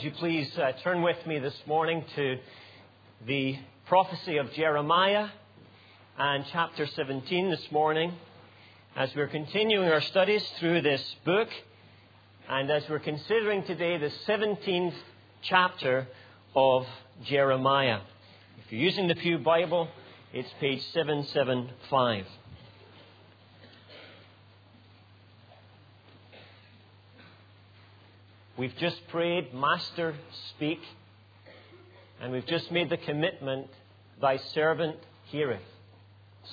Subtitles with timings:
[0.00, 2.38] Would you please uh, turn with me this morning to
[3.26, 5.28] the prophecy of Jeremiah
[6.16, 8.14] and chapter 17 this morning
[8.96, 11.48] as we're continuing our studies through this book
[12.48, 14.94] and as we're considering today the 17th
[15.42, 16.08] chapter
[16.56, 16.86] of
[17.26, 18.00] Jeremiah.
[18.64, 19.86] If you're using the Pew Bible,
[20.32, 22.24] it's page 775.
[28.60, 30.14] We've just prayed, Master,
[30.50, 30.80] speak.
[32.20, 33.68] And we've just made the commitment,
[34.20, 34.96] Thy servant
[35.28, 35.62] heareth.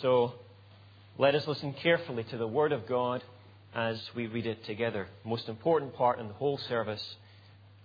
[0.02, 0.35] So
[1.18, 3.26] let us listen carefully to the Word of God
[3.76, 5.09] as we read it together.
[5.26, 7.04] Most important part in the whole service.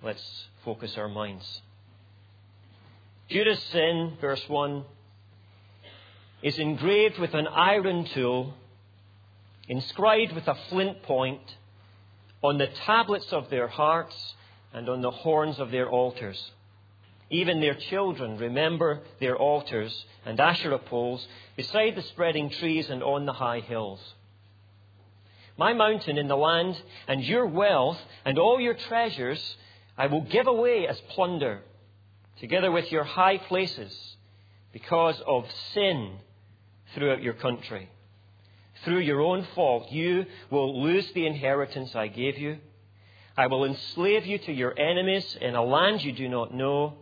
[0.05, 0.23] Let's
[0.65, 1.61] focus our minds.
[3.29, 4.85] Judah's sin, verse 1,
[6.45, 8.55] is engraved with an iron tool,
[9.67, 11.41] inscribed with a flint point
[12.43, 14.35] on the tablets of their hearts
[14.73, 16.51] and on the horns of their altars.
[17.31, 23.25] Even their children remember their altars and Asherah poles beside the spreading trees and on
[23.27, 24.01] the high hills.
[25.57, 29.57] My mountain in the land and your wealth and all your treasures
[29.97, 31.61] I will give away as plunder,
[32.41, 34.17] together with your high places,
[34.73, 36.17] because of sin
[36.95, 37.89] throughout your country.
[38.85, 42.59] Through your own fault, you will lose the inheritance I gave you.
[43.37, 46.95] I will enslave you to your enemies in a land you do not know,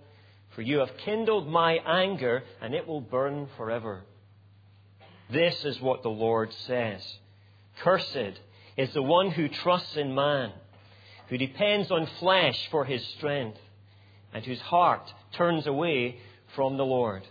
[0.50, 4.02] for you have kindled my anger, and it will burn forever.
[5.30, 7.02] This is what the Lord says
[7.78, 8.38] Cursed
[8.76, 10.52] is the one who trusts in man,
[11.28, 13.58] who depends on flesh for his strength,
[14.34, 16.18] and whose heart turns away
[16.54, 17.22] from the Lord.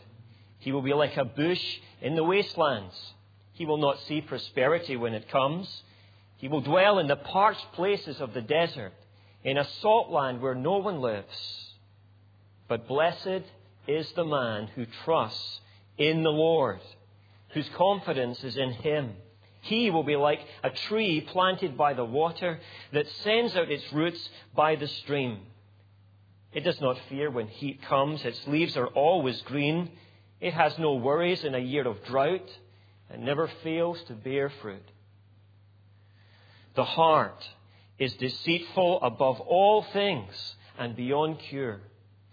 [0.59, 1.63] He will be like a bush
[2.01, 2.95] in the wastelands
[3.59, 5.83] he will not see prosperity when it comes.
[6.37, 8.93] He will dwell in the parched places of the desert,
[9.43, 11.73] in a salt land where no one lives.
[12.69, 13.43] But blessed
[13.85, 15.59] is the man who trusts
[15.97, 16.79] in the Lord,
[17.49, 19.11] whose confidence is in him.
[19.59, 22.61] He will be like a tree planted by the water
[22.93, 25.41] that sends out its roots by the stream.
[26.53, 29.91] It does not fear when heat comes, its leaves are always green.
[30.39, 32.49] It has no worries in a year of drought
[33.09, 34.87] and never fails to bear fruit.
[36.75, 37.43] The heart
[37.97, 41.81] is deceitful above all things and beyond cure.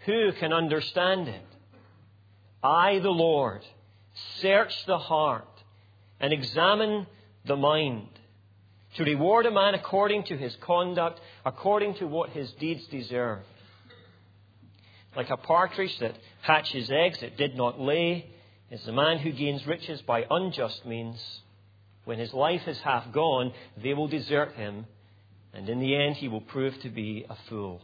[0.04, 1.46] Who can understand it?
[2.62, 3.62] I, the Lord,
[4.40, 5.48] search the heart
[6.20, 7.06] and examine
[7.44, 8.08] the mind
[8.96, 13.40] to reward a man according to his conduct, according to what his deeds deserve.
[15.14, 18.30] Like a partridge that hatches eggs it did not lay,
[18.70, 21.20] is the man who gains riches by unjust means.
[22.04, 24.86] When his life is half gone, they will desert him,
[25.52, 27.80] and in the end he will prove to be a fool.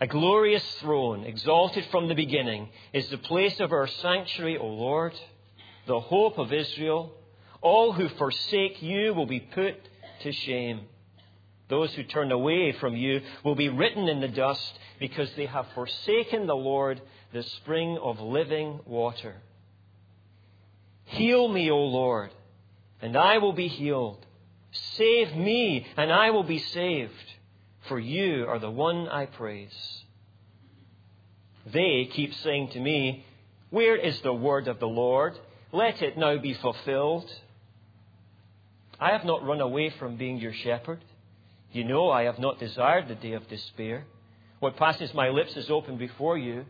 [0.00, 5.14] A glorious throne, exalted from the beginning, is the place of our sanctuary, O Lord,
[5.86, 7.12] the hope of Israel.
[7.62, 9.74] All who forsake you will be put
[10.22, 10.82] to shame.
[11.68, 15.66] Those who turn away from you will be written in the dust because they have
[15.74, 17.00] forsaken the Lord
[17.32, 19.34] the spring of living water.
[21.04, 22.30] Heal me, O Lord,
[23.00, 24.24] and I will be healed.
[24.96, 27.12] Save me, and I will be saved,
[27.88, 30.04] for you are the one I praise.
[31.72, 33.24] They keep saying to me,
[33.70, 35.38] Where is the word of the Lord?
[35.72, 37.30] Let it now be fulfilled.
[38.98, 41.00] I have not run away from being your shepherd.
[41.72, 44.06] You know I have not desired the day of despair.
[44.60, 46.64] What passes my lips is open before you.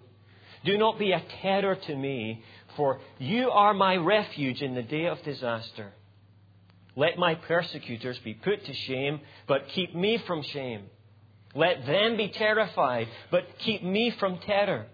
[0.66, 2.42] Do not be a terror to me,
[2.76, 5.92] for you are my refuge in the day of disaster.
[6.96, 10.82] Let my persecutors be put to shame, but keep me from shame.
[11.54, 14.86] Let them be terrified, but keep me from terror.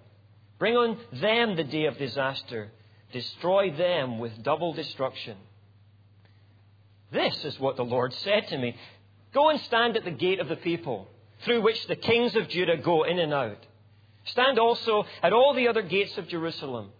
[0.58, 2.70] Bring on them the day of disaster.
[3.12, 5.36] Destroy them with double destruction.
[7.10, 8.76] This is what the Lord said to me
[9.32, 11.08] Go and stand at the gate of the people,
[11.44, 13.66] through which the kings of Judah go in and out.
[14.24, 16.90] Stand also at all the other gates of Jerusalem.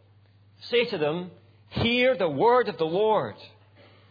[0.62, 1.30] Say to them,
[1.68, 3.36] Hear the word of the Lord.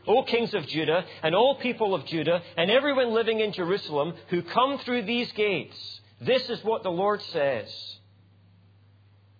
[0.07, 4.41] O kings of Judah, and all people of Judah, and everyone living in Jerusalem who
[4.41, 5.77] come through these gates,
[6.19, 7.71] this is what the Lord says.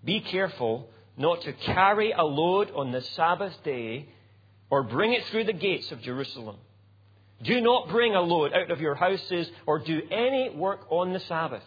[0.03, 4.07] Be careful not to carry a load on the Sabbath day
[4.69, 6.57] or bring it through the gates of Jerusalem.
[7.44, 11.19] Do not bring a load out of your houses or do any work on the
[11.21, 11.63] Sabbath.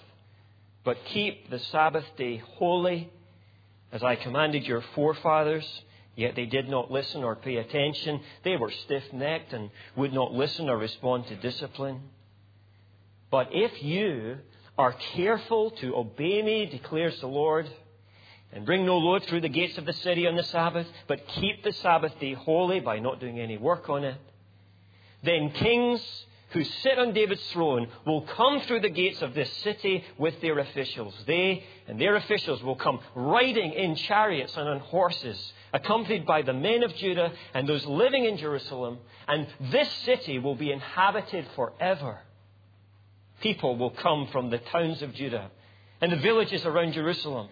[0.85, 3.11] But keep the Sabbath day holy,
[3.91, 5.67] as I commanded your forefathers.
[6.17, 8.21] Yet they did not listen or pay attention.
[8.45, 12.03] They were stiff necked and would not listen or respond to discipline.
[13.31, 14.39] But if you
[14.79, 17.69] are careful to obey me, declares the Lord,
[18.53, 21.65] and bring no load through the gates of the city on the Sabbath, but keep
[21.65, 24.17] the Sabbath day holy by not doing any work on it,
[25.25, 26.01] then kings
[26.55, 30.61] who sit on David's throne will come through the gates of this city with their
[30.61, 31.13] officials.
[31.27, 36.53] They and their officials will come riding in chariots and on horses, accompanied by the
[36.53, 42.21] men of Judah and those living in Jerusalem, and this city will be inhabited forever.
[43.41, 45.51] People will come from the towns of Judah
[46.01, 47.49] and the villages around Jerusalem,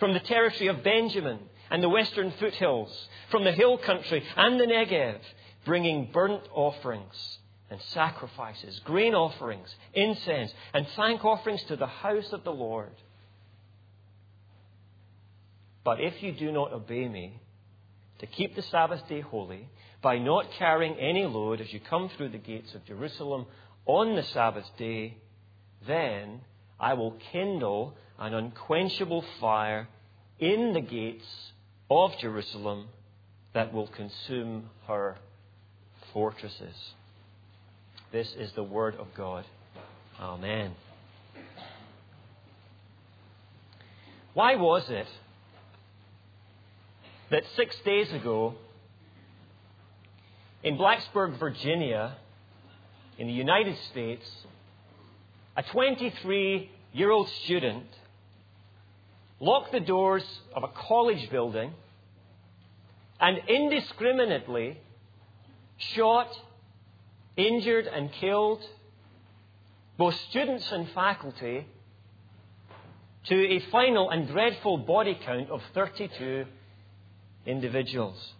[0.00, 1.38] from the territory of Benjamin
[1.70, 5.20] and the western foothills, from the hill country and the Negev,
[5.64, 7.38] bringing burnt offerings
[7.70, 12.90] and sacrifices, grain offerings, incense, and thank offerings to the house of the Lord.
[15.84, 17.40] But if you do not obey me,
[18.18, 19.68] to keep the Sabbath day holy,
[20.02, 23.46] by not carrying any load as you come through the gates of Jerusalem
[23.86, 25.16] on the Sabbath day,
[25.86, 26.40] then
[26.78, 29.88] I will kindle an unquenchable fire
[30.38, 31.26] in the gates
[31.90, 32.88] of Jerusalem
[33.54, 35.16] that will consume her
[36.12, 36.94] fortresses.
[38.12, 39.44] This is the Word of God.
[40.20, 40.72] Amen.
[44.34, 45.06] Why was it
[47.30, 48.54] that six days ago
[50.64, 52.16] in Blacksburg, Virginia,
[53.16, 54.28] in the United States,
[55.56, 57.86] a 23 year old student
[59.38, 61.72] locked the doors of a college building
[63.20, 64.78] and indiscriminately
[65.94, 66.28] shot
[67.46, 68.62] injured and killed
[69.96, 71.66] both students and faculty
[73.24, 76.46] to a final and dreadful body count of 32
[77.46, 78.32] individuals.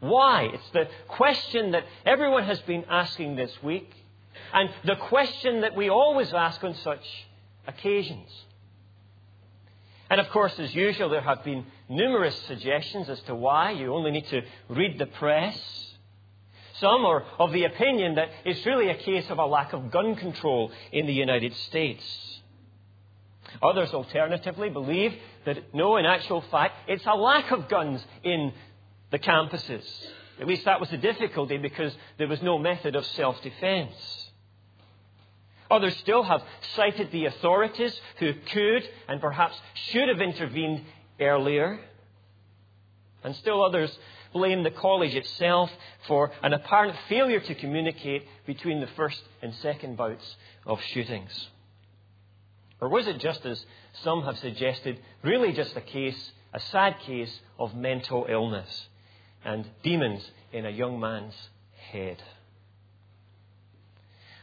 [0.00, 0.48] Why?
[0.52, 3.90] It's the question that everyone has been asking this week,
[4.52, 7.04] and the question that we always ask on such
[7.66, 8.30] occasions.
[10.08, 13.72] And of course, as usual, there have been numerous suggestions as to why.
[13.72, 15.85] You only need to read the press
[16.80, 20.16] some are of the opinion that it's really a case of a lack of gun
[20.16, 22.04] control in the United States.
[23.62, 25.14] Others, alternatively, believe
[25.44, 28.52] that no, in actual fact, it's a lack of guns in
[29.10, 29.84] the campuses.
[30.40, 33.94] At least that was the difficulty because there was no method of self defense.
[35.70, 36.42] Others still have
[36.74, 39.56] cited the authorities who could and perhaps
[39.90, 40.82] should have intervened
[41.18, 41.80] earlier.
[43.24, 43.96] And still others
[44.36, 45.70] blame the college itself
[46.06, 50.36] for an apparent failure to communicate between the first and second bouts
[50.66, 51.48] of shootings?
[52.78, 53.64] Or was it just as
[54.04, 58.88] some have suggested, really just a case, a sad case of mental illness
[59.42, 61.34] and demons in a young man's
[61.90, 62.22] head?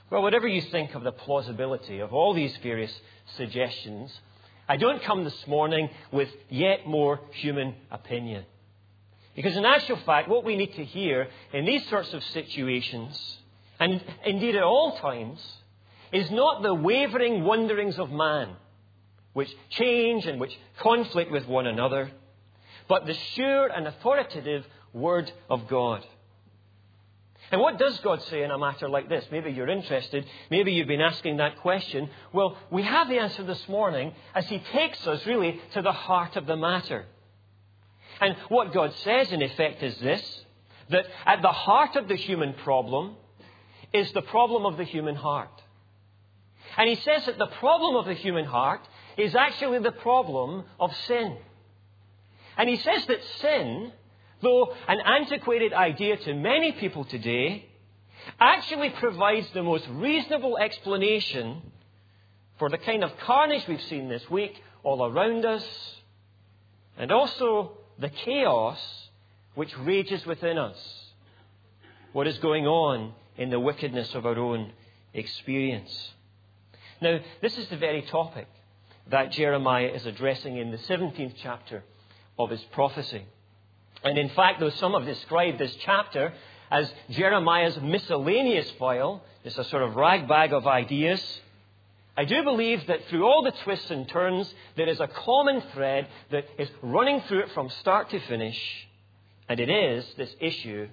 [0.10, 2.94] Well, whatever you think of the plausibility of all these various
[3.38, 4.12] suggestions,
[4.68, 8.46] I don't come this morning with yet more human opinion.
[9.36, 13.38] Because in actual fact, what we need to hear in these sorts of situations,
[13.80, 15.40] and indeed at all times,
[16.12, 18.50] is not the wavering wanderings of man,
[19.34, 22.12] which change and which conflict with one another,
[22.88, 26.06] but the sure and authoritative Word of God.
[27.52, 29.26] And what does God say in a matter like this?
[29.32, 30.26] Maybe you're interested.
[30.50, 32.10] Maybe you've been asking that question.
[32.32, 36.36] Well, we have the answer this morning as He takes us really to the heart
[36.36, 37.06] of the matter.
[38.24, 40.24] And what God says, in effect, is this
[40.90, 43.16] that at the heart of the human problem
[43.92, 45.62] is the problem of the human heart.
[46.78, 48.80] And He says that the problem of the human heart
[49.18, 51.36] is actually the problem of sin.
[52.58, 53.92] And He says that sin,
[54.42, 57.68] though an antiquated idea to many people today,
[58.40, 61.62] actually provides the most reasonable explanation
[62.58, 65.66] for the kind of carnage we've seen this week all around us,
[66.98, 68.80] and also the chaos
[69.56, 70.78] which rages within us,
[72.12, 74.72] what is going on in the wickedness of our own
[75.14, 76.12] experience.
[77.02, 78.48] Now, this is the very topic
[79.10, 81.84] that Jeremiah is addressing in the 17th chapter
[82.40, 83.26] of his prophecy.
[84.04, 86.34] And in fact, though some have described this chapter
[86.72, 91.22] as Jeremiah's miscellaneous file, it's a sort of ragbag of ideas,
[92.16, 96.08] I do believe that through all the twists and turns, there is a common thread
[96.30, 98.60] that is running through it from start to finish,
[99.50, 100.88] and it is this issue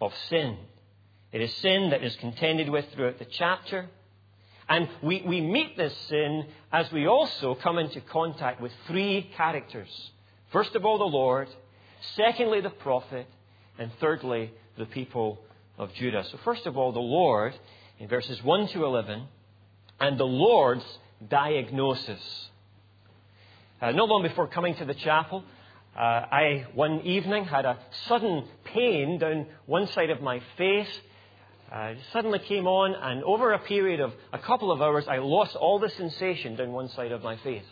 [0.00, 0.56] of sin.
[1.32, 3.88] It is sin that is contended with throughout the chapter.
[4.68, 9.88] And we, we meet this sin as we also come into contact with three characters.
[10.52, 11.48] First of all, the Lord.
[12.16, 13.26] Secondly, the prophet.
[13.78, 15.40] And thirdly, the people
[15.78, 16.24] of Judah.
[16.30, 17.54] So, first of all, the Lord,
[17.98, 19.26] in verses 1 to 11
[20.02, 20.84] and the Lord's
[21.28, 22.48] diagnosis.
[23.80, 25.44] Uh, not long before coming to the chapel,
[25.96, 27.78] uh, I, one evening, had a
[28.08, 31.00] sudden pain down one side of my face.
[31.72, 35.18] Uh, it suddenly came on, and over a period of a couple of hours, I
[35.18, 37.64] lost all the sensation down one side of my face.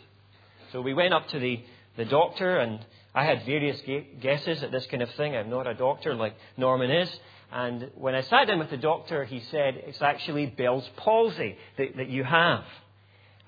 [0.71, 1.61] So we went up to the,
[1.97, 2.79] the doctor, and
[3.13, 3.81] I had various
[4.21, 5.35] guesses at this kind of thing.
[5.35, 7.09] I'm not a doctor like Norman is.
[7.51, 11.97] And when I sat down with the doctor, he said, It's actually Bell's palsy that,
[11.97, 12.63] that you have.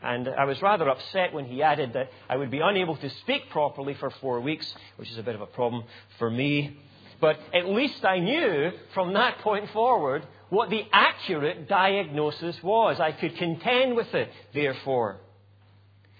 [0.01, 3.49] And I was rather upset when he added that I would be unable to speak
[3.49, 5.85] properly for four weeks, which is a bit of a problem
[6.19, 6.77] for me.
[7.21, 12.99] But at least I knew from that point forward what the accurate diagnosis was.
[12.99, 15.21] I could contend with it, therefore.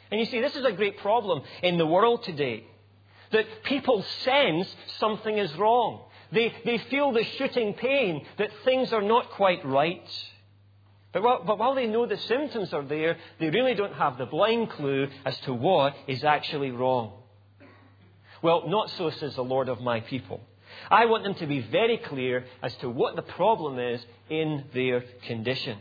[0.09, 2.65] And you see, this is a great problem in the world today.
[3.31, 6.03] That people sense something is wrong.
[6.33, 10.09] They, they feel the shooting pain that things are not quite right.
[11.11, 14.25] But while, but while they know the symptoms are there, they really don't have the
[14.25, 17.13] blind clue as to what is actually wrong.
[18.41, 20.41] Well, not so, says the Lord of my people.
[20.89, 25.01] I want them to be very clear as to what the problem is in their
[25.27, 25.77] condition.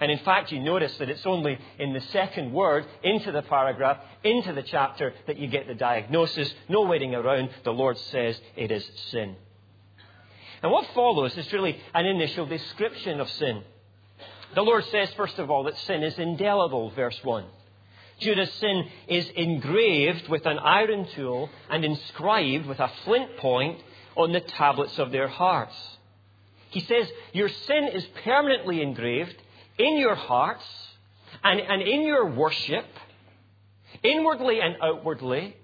[0.00, 3.98] And in fact, you notice that it's only in the second word into the paragraph,
[4.24, 6.52] into the chapter, that you get the diagnosis.
[6.68, 7.50] No waiting around.
[7.64, 9.36] The Lord says it is sin.
[10.62, 13.62] And what follows is really an initial description of sin.
[14.54, 17.44] The Lord says, first of all, that sin is indelible, verse 1.
[18.20, 23.80] Judah's sin is engraved with an iron tool and inscribed with a flint point
[24.16, 25.74] on the tablets of their hearts.
[26.70, 29.36] He says, Your sin is permanently engraved
[29.78, 30.64] in your hearts
[31.42, 32.86] and, and in your worship,
[34.02, 35.56] inwardly and outwardly,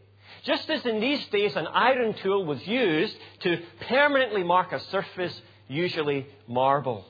[0.46, 5.40] just as in these days an iron tool was used to permanently mark a surface,
[5.68, 7.04] usually marble.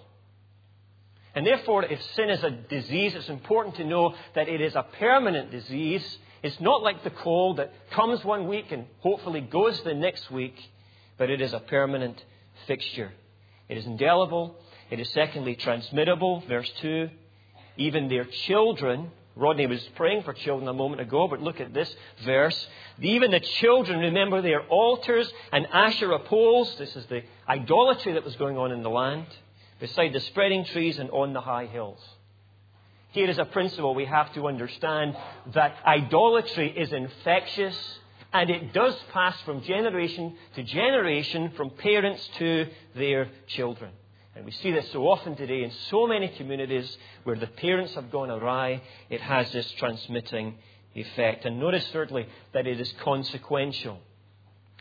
[1.34, 4.86] And therefore, if sin is a disease, it's important to know that it is a
[4.98, 6.18] permanent disease.
[6.42, 10.56] It's not like the cold that comes one week and hopefully goes the next week,
[11.18, 12.24] but it is a permanent
[12.66, 13.12] fixture.
[13.68, 14.56] It is indelible.
[14.90, 16.46] It is secondly transmittable.
[16.48, 17.10] Verse 2.
[17.76, 21.94] Even their children, Rodney was praying for children a moment ago, but look at this
[22.24, 22.66] verse.
[23.00, 26.74] Even the children remember their altars and Asherah poles.
[26.78, 29.26] This is the idolatry that was going on in the land
[29.78, 32.02] beside the spreading trees and on the high hills.
[33.10, 35.14] Here is a principle we have to understand
[35.52, 37.98] that idolatry is infectious
[38.32, 43.92] and it does pass from generation to generation, from parents to their children.
[44.36, 48.10] And we see this so often today in so many communities where the parents have
[48.10, 50.58] gone awry, it has this transmitting
[50.94, 51.46] effect.
[51.46, 53.98] And notice, thirdly, that it is consequential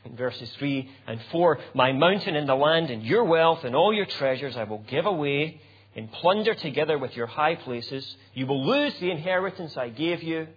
[0.04, 3.94] in verses 3 and 4 My mountain and the land and your wealth and all
[3.94, 5.62] your treasures I will give away
[5.96, 8.18] in plunder together with your high places.
[8.34, 10.48] You will lose the inheritance I gave you.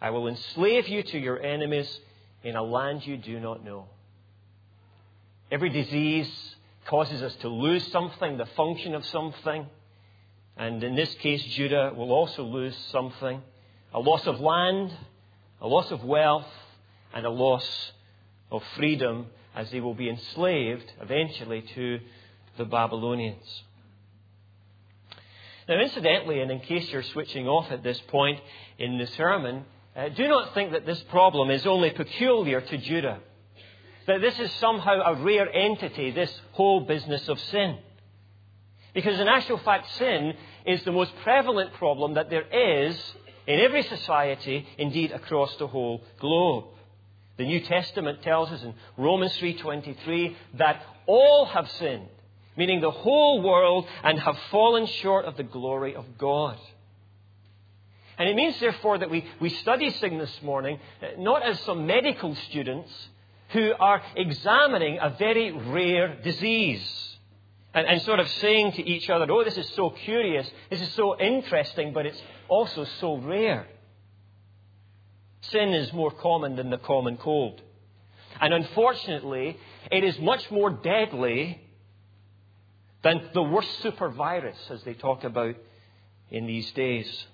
[0.00, 2.00] I will enslave you to your enemies
[2.42, 3.88] in a land you do not know.
[5.50, 6.51] Every disease
[6.86, 9.66] causes us to lose something, the function of something.
[10.56, 13.42] And in this case, Judah will also lose something
[13.94, 14.90] a loss of land,
[15.60, 16.48] a loss of wealth,
[17.12, 17.92] and a loss
[18.50, 22.00] of freedom as they will be enslaved eventually to
[22.56, 23.62] the Babylonians.
[25.68, 28.40] Now, incidentally, and in case you're switching off at this point
[28.78, 33.20] in the sermon, uh, do not think that this problem is only peculiar to Judah.
[34.06, 37.78] That this is somehow a rare entity, this whole business of sin.
[38.94, 40.34] Because in actual fact, sin
[40.66, 43.00] is the most prevalent problem that there is
[43.46, 46.64] in every society, indeed across the whole globe.
[47.38, 52.08] The New Testament tells us in Romans 3:23 that all have sinned,
[52.56, 56.58] meaning the whole world and have fallen short of the glory of God.
[58.18, 61.86] And it means, therefore, that we, we study sin this morning uh, not as some
[61.86, 63.08] medical students
[63.52, 66.82] who are examining a very rare disease
[67.74, 70.92] and, and sort of saying to each other, oh, this is so curious, this is
[70.94, 73.66] so interesting, but it's also so rare.
[75.42, 77.60] Sin is more common than the common cold.
[78.40, 79.56] And unfortunately,
[79.90, 81.60] it is much more deadly
[83.02, 85.56] than the worst super virus, as they talk about
[86.30, 87.26] in these days.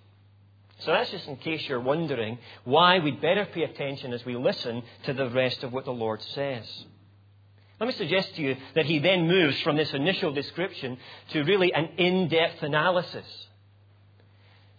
[0.80, 4.82] So that's just in case you're wondering why we'd better pay attention as we listen
[5.04, 6.64] to the rest of what the Lord says.
[7.80, 10.98] Let me suggest to you that he then moves from this initial description
[11.30, 13.26] to really an in-depth analysis.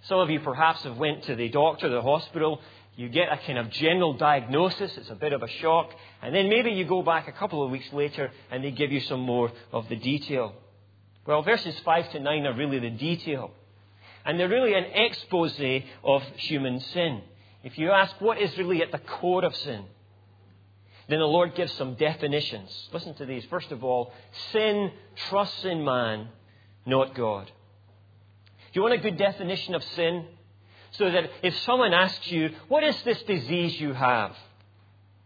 [0.04, 2.62] Some of you perhaps have went to the doctor, the hospital,
[2.96, 6.50] you get a kind of general diagnosis, it's a bit of a shock, and then
[6.50, 9.52] maybe you go back a couple of weeks later and they give you some more
[9.72, 10.54] of the detail.
[11.26, 13.52] Well, verses 5 to 9 are really the detail.
[14.30, 15.60] And they're really an expose
[16.04, 17.24] of human sin.
[17.64, 19.84] If you ask what is really at the core of sin,
[21.08, 22.70] then the Lord gives some definitions.
[22.94, 23.44] Listen to these.
[23.46, 24.14] First of all,
[24.52, 24.92] sin
[25.30, 26.28] trusts in man,
[26.86, 27.48] not God.
[27.48, 30.28] Do you want a good definition of sin?
[30.92, 34.36] So that if someone asks you, What is this disease you have?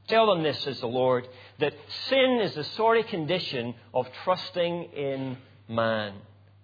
[0.08, 1.28] Tell them this, says the Lord,
[1.60, 1.74] that
[2.08, 6.14] sin is the sorry condition of trusting in man,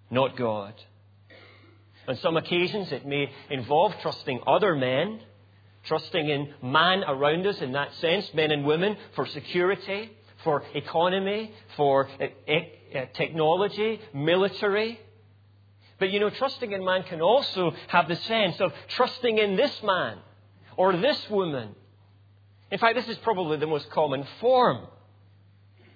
[0.10, 0.74] not God.
[2.10, 5.20] On some occasions, it may involve trusting other men,
[5.84, 10.10] trusting in man around us in that sense, men and women, for security,
[10.44, 15.00] for economy, for uh, uh, technology, military.
[16.00, 19.84] But you know, trusting in man can also have the sense of trusting in this
[19.84, 20.18] man
[20.78, 21.76] or this woman.
[22.72, 24.88] In fact, this is probably the most common form.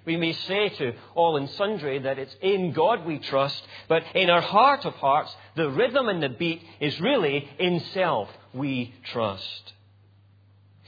[0.05, 4.29] We may say to all and sundry that it's in God we trust, but in
[4.29, 9.73] our heart of hearts, the rhythm and the beat is really in self we trust.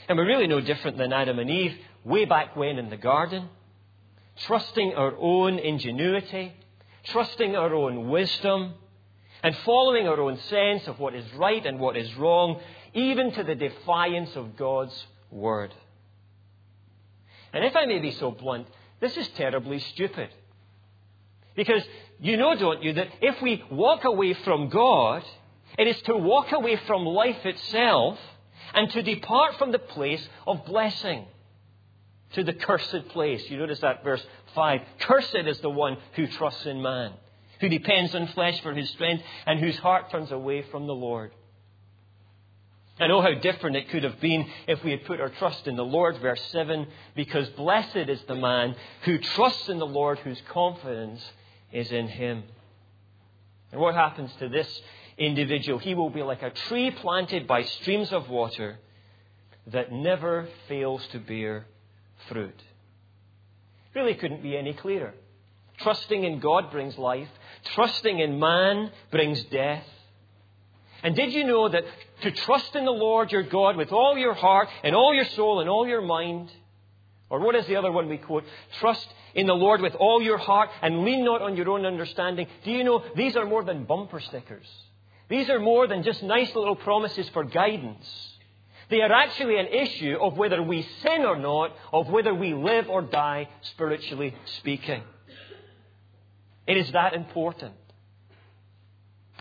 [0.10, 3.50] And we're really no different than Adam and Eve way back when in the garden,
[4.46, 6.54] trusting our own ingenuity,
[7.06, 8.74] trusting our own wisdom,
[9.44, 12.60] and following our own sense of what is right and what is wrong,
[12.94, 15.74] even to the defiance of God's word.
[17.54, 18.68] And if I may be so blunt,
[19.00, 20.30] this is terribly stupid.
[21.56, 21.84] Because
[22.20, 25.24] you know, don't you, that if we walk away from God,
[25.78, 28.18] it is to walk away from life itself
[28.74, 31.26] and to depart from the place of blessing
[32.34, 33.50] to the cursed place.
[33.50, 34.82] You notice that verse 5.
[35.00, 37.14] Cursed is the one who trusts in man
[37.60, 41.32] who depends on flesh for his strength, and whose heart turns away from the Lord.
[43.00, 45.76] I know how different it could have been if we had put our trust in
[45.76, 50.42] the Lord, verse 7, because blessed is the man who trusts in the Lord, whose
[50.50, 51.22] confidence
[51.74, 52.44] is in him.
[53.74, 54.82] And what happens to this
[55.18, 55.78] individual?
[55.78, 58.80] He will be like a tree planted by streams of water
[59.68, 61.66] that never fails to bear
[62.30, 62.62] fruit.
[63.94, 65.14] Really couldn't be any clearer.
[65.80, 67.28] Trusting in God brings life.
[67.74, 69.86] Trusting in man brings death.
[71.04, 71.84] And did you know that
[72.22, 75.60] to trust in the Lord your God with all your heart and all your soul
[75.60, 76.52] and all your mind,
[77.30, 78.44] or what is the other one we quote?
[78.80, 82.48] Trust in the Lord with all your heart and lean not on your own understanding.
[82.64, 84.68] Do you know these are more than bumper stickers?
[85.28, 88.08] These are more than just nice little promises for guidance.
[88.90, 92.88] They are actually an issue of whether we sin or not, of whether we live
[92.88, 95.02] or die, spiritually speaking.
[96.68, 97.74] It is that important.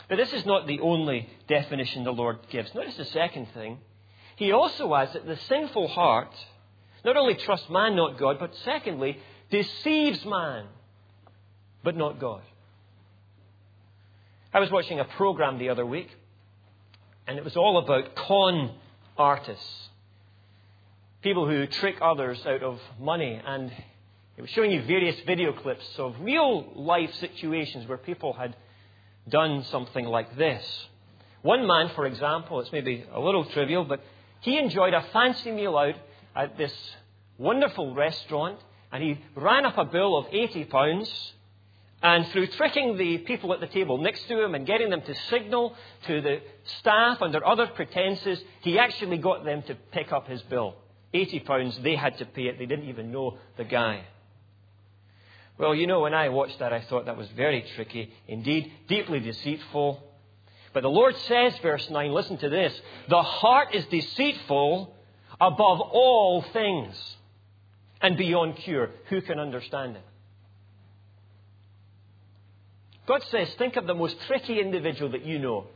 [0.08, 2.74] But this is not the only definition the Lord gives.
[2.74, 3.78] Notice the second thing.
[4.36, 6.34] He also adds that the sinful heart
[7.04, 9.18] not only trusts man, not God, but secondly,
[9.50, 10.66] deceives man,
[11.82, 12.42] but not God.
[14.52, 16.08] I was watching a program the other week,
[17.26, 18.74] and it was all about con
[19.18, 19.88] artists.
[21.22, 23.72] People who trick others out of money and
[24.36, 28.54] it was showing you various video clips of real life situations where people had
[29.28, 30.64] done something like this.
[31.42, 34.00] One man, for example, it's maybe a little trivial, but
[34.40, 35.96] he enjoyed a fancy meal out
[36.34, 36.72] at this
[37.38, 38.58] wonderful restaurant,
[38.92, 41.32] and he ran up a bill of £80.
[42.02, 45.14] And through tricking the people at the table next to him and getting them to
[45.30, 45.74] signal
[46.06, 46.42] to the
[46.80, 50.76] staff under other pretenses, he actually got them to pick up his bill.
[51.14, 52.58] £80, they had to pay it.
[52.58, 54.04] They didn't even know the guy.
[55.56, 59.20] Well, you know, when I watched that, I thought that was very tricky, indeed, deeply
[59.20, 60.02] deceitful.
[60.72, 64.94] But the Lord says, verse 9, listen to this the heart is deceitful
[65.40, 67.16] above all things
[68.00, 68.90] and beyond cure.
[69.08, 70.04] Who can understand it?
[73.06, 75.66] God says, think of the most tricky individual that you know,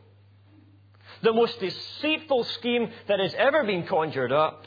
[1.23, 4.65] the most deceitful scheme that has ever been conjured up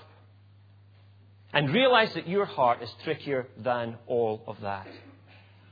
[1.53, 4.87] and realize that your heart is trickier than all of that.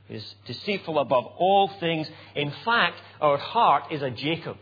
[0.08, 2.08] It is deceitful above all things.
[2.34, 4.58] In fact, our heart is a Jacob.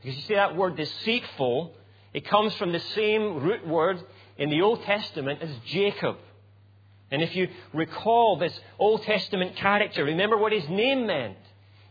[0.00, 1.74] Because you see that word deceitful,
[2.12, 4.02] it comes from the same root word
[4.36, 6.16] in the Old Testament as Jacob.
[7.10, 11.36] And if you recall this Old Testament character, remember what his name meant.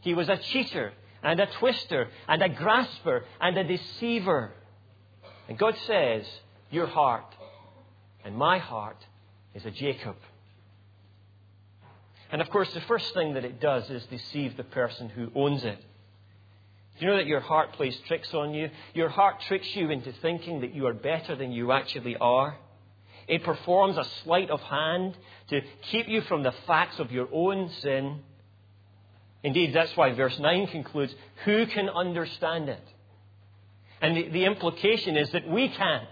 [0.01, 4.51] He was a cheater and a twister and a grasper and a deceiver.
[5.47, 6.25] And God says,
[6.71, 7.25] Your heart
[8.23, 8.97] and my heart
[9.53, 10.15] is a Jacob.
[12.31, 15.63] And of course, the first thing that it does is deceive the person who owns
[15.63, 15.79] it.
[16.99, 18.69] Do you know that your heart plays tricks on you?
[18.93, 22.55] Your heart tricks you into thinking that you are better than you actually are.
[23.27, 25.17] It performs a sleight of hand
[25.49, 28.19] to keep you from the facts of your own sin.
[29.43, 31.13] Indeed, that's why verse 9 concludes
[31.45, 32.87] Who can understand it?
[34.01, 36.07] And the, the implication is that we can't.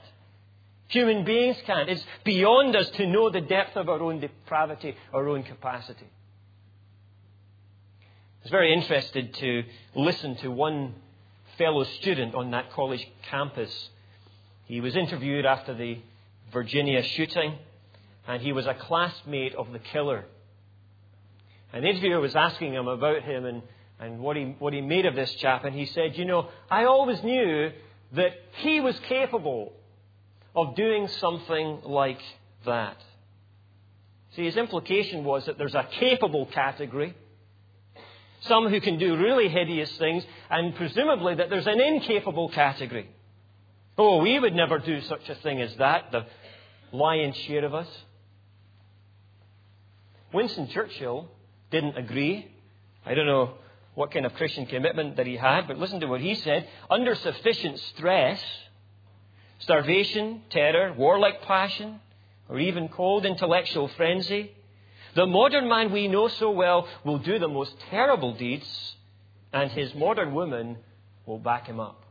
[0.90, 1.88] Human beings can't.
[1.88, 6.08] It's beyond us to know the depth of our own depravity, our own capacity.
[8.02, 9.64] I was very interested to
[9.96, 10.96] listen to one
[11.60, 13.90] fellow student on that college campus.
[14.66, 16.00] He was interviewed after the
[16.52, 17.60] Virginia shooting,
[18.28, 20.26] and he was a classmate of the killer.
[21.72, 23.62] And the interviewer was asking him about him and,
[24.00, 26.86] and what, he, what he made of this chap, and he said, You know, I
[26.86, 27.72] always knew
[28.14, 29.74] that he was capable
[30.62, 32.22] of doing something like
[32.66, 32.98] that.
[34.36, 37.16] See, his implication was that there's a capable category,
[38.42, 43.10] some who can do really hideous things, and presumably that there's an incapable category.
[43.98, 46.26] Oh, we would never do such a thing as that, the
[46.92, 47.88] lion's share of us.
[50.32, 51.28] Winston Churchill
[51.72, 52.50] didn't agree.
[53.06, 53.56] I don't know
[53.96, 56.68] what kind of Christian commitment that he had, but listen to what he said.
[56.90, 58.42] Under sufficient stress,
[59.60, 62.00] starvation, terror, warlike passion,
[62.48, 64.52] or even cold intellectual frenzy,
[65.16, 68.96] the modern man we know so well will do the most terrible deeds,
[69.52, 70.78] and his modern woman
[71.26, 72.04] will back him up.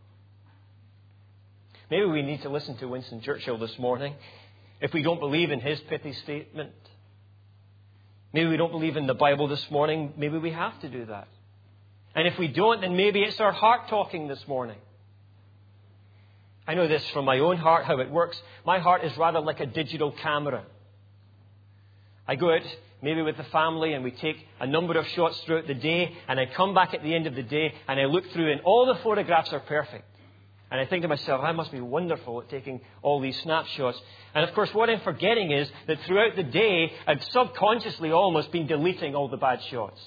[1.91, 4.15] Maybe we need to listen to Winston Churchill this morning
[4.81, 6.73] if we don't believe in his pithy statement.
[8.33, 10.13] Maybe we don't believe in the Bible this morning.
[10.17, 11.29] Maybe we have to do that.
[12.15, 14.77] And if we don't, then maybe it's our heart talking this morning.
[16.69, 18.41] I know this from my own heart, how it works.
[18.67, 20.65] My heart is rather like a digital camera.
[22.27, 22.61] I go out
[23.01, 26.39] maybe with the family and we take a number of shots throughout the day and
[26.39, 28.85] I come back at the end of the day and I look through and all
[28.85, 30.05] the photographs are perfect.
[30.71, 33.99] And I think to myself, I must be wonderful at taking all these snapshots.
[34.35, 38.67] And of course, what I'm forgetting is that throughout the day, I've subconsciously almost been
[38.67, 39.99] deleting all the bad shots.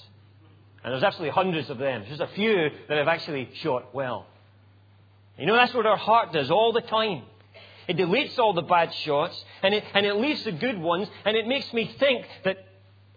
[0.84, 2.04] And there's absolutely hundreds of them.
[2.06, 4.28] There's a few that I've actually shot well.
[5.38, 7.22] You know, that's what our heart does all the time.
[7.88, 11.36] It deletes all the bad shots and it, and it leaves the good ones, and
[11.36, 12.58] it makes me think that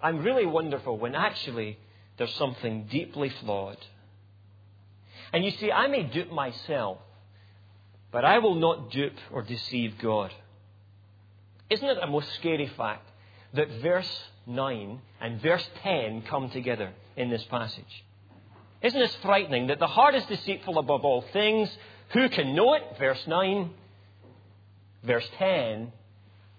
[0.01, 1.77] I'm really wonderful when actually
[2.17, 3.77] there's something deeply flawed.
[5.33, 6.99] And you see, I may dupe myself
[8.15, 10.33] but I will not dupe or deceive God.
[11.69, 13.05] Isn't it a most scary fact
[13.53, 14.09] that verse
[14.47, 18.05] 9 and verse 10 come together in this passage?
[18.81, 21.69] Isn't this frightening that the heart is deceitful above all things?
[22.13, 22.83] Who can know it?
[22.99, 23.71] Verse 9.
[25.03, 25.91] Verse 10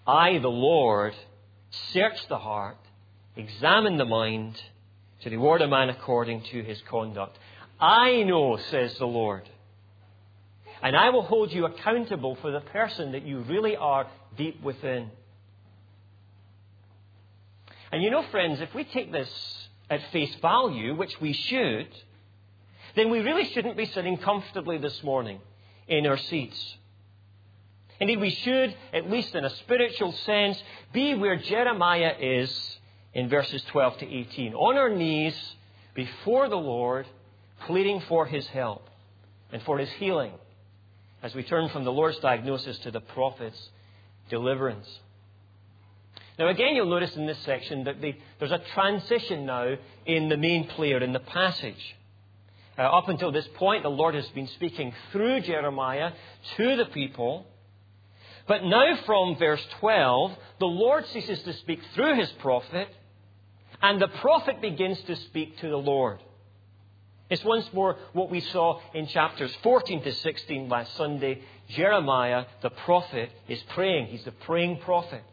[0.06, 1.14] I, the Lord,
[1.92, 2.78] search the heart,
[3.34, 4.60] examine the mind,
[5.22, 7.36] to reward a man according to his conduct.
[7.80, 9.48] I know, says the Lord
[10.82, 14.06] and I will hold you accountable for the person that you really are
[14.36, 15.10] deep within.
[17.92, 19.28] And you know, friends, if we take this
[19.88, 21.88] at face value, which we should,
[22.96, 25.40] then we really shouldn't be sitting comfortably this morning
[25.86, 26.76] in our seats.
[28.00, 30.60] Indeed, we should, at least in a spiritual sense,
[30.92, 32.78] be where Jeremiah is
[33.14, 35.34] in verses 12 to 18, on our knees
[35.94, 37.06] before the Lord,
[37.66, 38.88] pleading for his help
[39.52, 40.32] and for his healing
[41.22, 43.70] as we turn from the Lord's diagnosis to the prophet's
[44.28, 44.88] deliverance.
[46.38, 50.36] Now, again, you'll notice in this section that the, there's a transition now in the
[50.36, 51.96] main player in the passage.
[52.78, 56.12] Uh, up until this point, the Lord has been speaking through Jeremiah
[56.56, 57.46] to the people.
[58.46, 62.88] But now, from verse 12, the Lord ceases to speak through his prophet,
[63.82, 66.18] and the prophet begins to speak to the Lord.
[67.28, 71.40] It's once more what we saw in chapters 14 to 16 last Sunday.
[71.70, 74.06] Jeremiah, the prophet, is praying.
[74.06, 75.24] He's the praying prophet.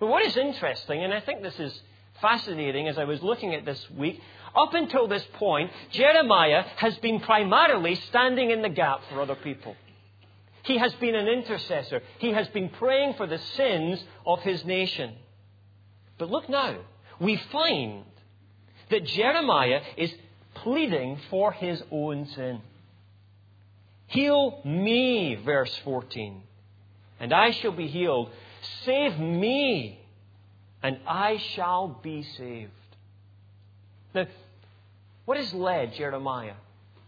[0.00, 1.80] But what is interesting, and I think this is
[2.22, 4.18] fascinating as I was looking at this week,
[4.56, 9.76] up until this point, Jeremiah has been primarily standing in the gap for other people.
[10.62, 12.02] He has been an intercessor.
[12.18, 15.14] He has been praying for the sins of his nation.
[16.18, 16.76] But look now,
[17.18, 18.04] we find
[18.90, 20.12] that Jeremiah is
[20.54, 22.60] pleading for his own sin.
[24.06, 26.42] Heal me, verse 14,
[27.18, 28.30] and I shall be healed.
[28.84, 30.01] Save me,
[30.82, 32.70] and I shall be saved.
[34.14, 34.26] Now,
[35.24, 36.54] what has led Jeremiah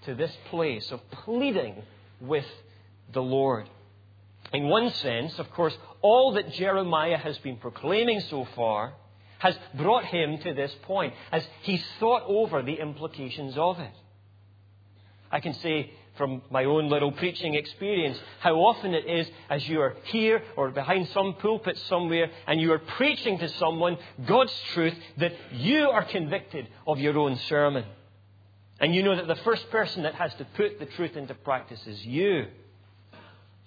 [0.06, 1.82] to this place of pleading
[2.20, 2.46] with
[3.12, 3.68] the Lord?
[4.52, 8.94] In one sense, of course, all that Jeremiah has been proclaiming so far
[9.38, 13.92] has brought him to this point as he's thought over the implications of it.
[15.30, 19.80] I can say from my own little preaching experience how often it is as you
[19.80, 24.94] are here or behind some pulpit somewhere and you are preaching to someone God's truth
[25.18, 27.84] that you are convicted of your own sermon.
[28.80, 31.84] And you know that the first person that has to put the truth into practice
[31.86, 32.46] is you.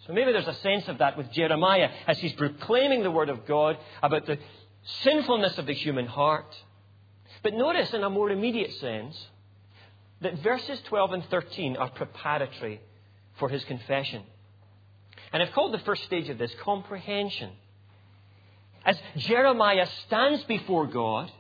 [0.05, 3.45] So maybe there's a sense of that with Jeremiah as he's proclaiming the Word of
[3.45, 4.38] God about the
[5.01, 6.55] sinfulness of the human heart.
[7.43, 9.27] But notice in a more immediate sense
[10.21, 12.82] that verses 12 and 13 are preparatory
[13.39, 14.23] for his confession.
[15.32, 17.51] And I've called the first stage of this comprehension.
[18.86, 21.32] As Jeremiah stands before God,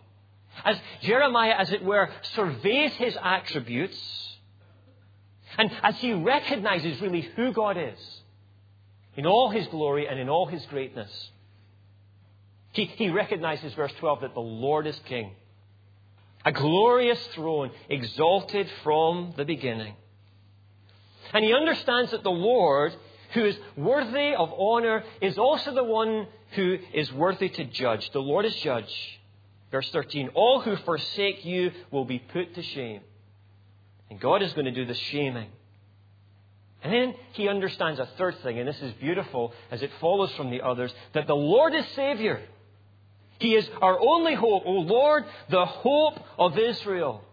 [0.65, 3.97] as Jeremiah, as it were, surveys his attributes,
[5.57, 7.99] and as he recognizes really who God is
[9.15, 11.09] in all his glory and in all his greatness,
[12.73, 15.31] he, he recognizes, verse 12, that the Lord is king.
[16.47, 19.95] A glorious throne, exalted from the beginning.
[21.33, 22.95] And he understands that the Lord,
[23.33, 28.09] who is worthy of honor, is also the one who is worthy to judge.
[28.11, 29.19] The Lord is judge.
[29.71, 33.01] Verse 13 All who forsake you will be put to shame.
[34.09, 35.49] And God is going to do the shaming.
[36.81, 40.49] And then he understands a third thing, and this is beautiful as it follows from
[40.49, 42.39] the others that the Lord is Savior.
[43.39, 47.23] He is our only hope, O Lord, the hope of Israel.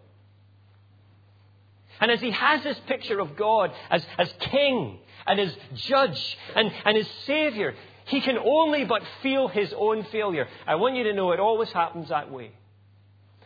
[1.99, 6.71] And as he has this picture of God as, as king and as judge and,
[6.85, 7.73] and as savior,
[8.05, 10.47] he can only but feel his own failure.
[10.67, 12.51] I want you to know it always happens that way.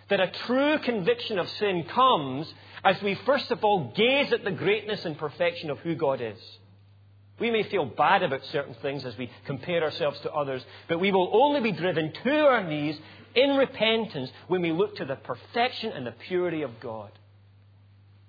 [0.10, 2.52] That a true conviction of sin comes
[2.84, 6.40] as we first of all gaze at the greatness and perfection of who God is.
[7.40, 11.12] We may feel bad about certain things as we compare ourselves to others, but we
[11.12, 13.00] will only be driven to our knees
[13.36, 17.12] in repentance when we look to the perfection and the purity of God.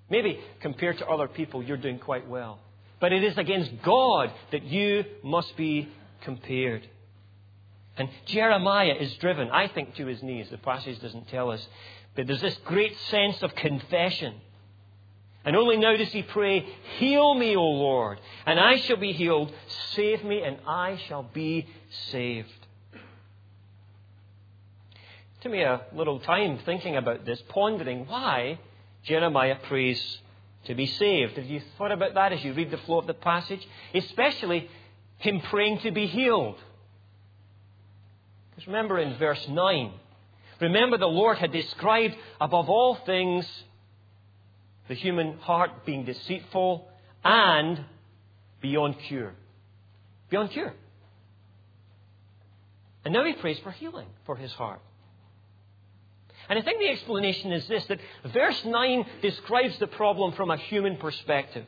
[0.09, 2.59] Maybe compared to other people, you're doing quite well.
[2.99, 5.89] But it is against God that you must be
[6.21, 6.87] compared.
[7.97, 10.49] And Jeremiah is driven, I think, to his knees.
[10.49, 11.65] The passage doesn't tell us.
[12.15, 14.35] But there's this great sense of confession
[15.43, 16.65] and only now does he pray,
[16.97, 19.51] Heal me, O Lord, and I shall be healed.
[19.95, 21.67] Save me, and I shall be
[22.11, 22.49] saved.
[22.93, 22.99] It
[25.41, 28.59] took me a little time thinking about this, pondering why
[29.03, 30.19] Jeremiah prays
[30.65, 31.37] to be saved.
[31.37, 33.65] Have you thought about that as you read the flow of the passage?
[33.95, 34.69] Especially
[35.17, 36.57] him praying to be healed.
[38.51, 39.91] Because remember in verse 9,
[40.59, 43.47] remember the Lord had described above all things
[44.87, 46.87] the human heart being deceitful
[47.23, 47.83] and
[48.61, 49.33] beyond cure.
[50.29, 50.73] Beyond cure.
[53.03, 54.81] And now he prays for healing for his heart.
[56.49, 60.57] And I think the explanation is this that verse 9 describes the problem from a
[60.57, 61.65] human perspective.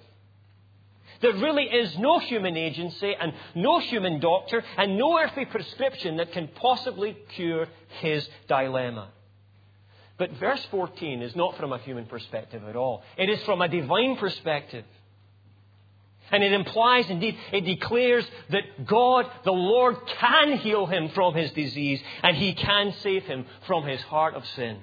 [1.22, 6.34] There really is no human agency and no human doctor and no earthly prescription that
[6.34, 7.68] can possibly cure
[8.02, 9.10] his dilemma.
[10.24, 13.04] But verse 14 is not from a human perspective at all.
[13.18, 14.86] It is from a divine perspective.
[16.32, 21.52] And it implies, indeed, it declares that God, the Lord, can heal him from his
[21.52, 24.78] disease and he can save him from his heart of sin.